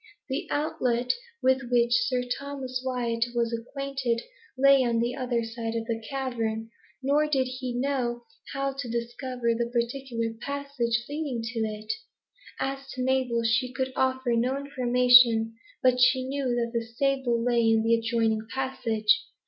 The 0.29 0.47
outlet 0.49 1.13
with 1.43 1.69
which 1.69 1.91
Sir 2.07 2.23
Thomas 2.23 2.81
Wyat 2.83 3.23
was 3.35 3.53
acquainted 3.53 4.23
lay 4.57 4.83
on 4.83 4.97
the 4.99 5.13
other 5.13 5.43
side 5.43 5.75
of 5.75 5.85
the 5.85 6.01
cavern; 6.09 6.71
nor 7.03 7.27
did 7.27 7.43
he 7.45 7.75
know 7.75 8.23
how 8.51 8.73
to 8.73 8.89
discover 8.89 9.53
the 9.53 9.67
particular 9.69 10.33
passage 10.41 11.05
leading 11.07 11.43
to 11.43 11.59
it. 11.59 11.93
As 12.59 12.89
to 12.93 13.03
Mabel, 13.03 13.43
she 13.43 13.71
could 13.71 13.93
offer 13.95 14.31
no 14.31 14.57
information, 14.57 15.53
but 15.83 16.01
she 16.01 16.27
knew 16.27 16.45
that 16.47 16.71
the 16.73 16.83
stable 16.83 17.39
lay 17.39 17.61
in 17.69 17.81
an 17.81 17.89
adjoining 17.91 18.47
passage. 18.51 19.27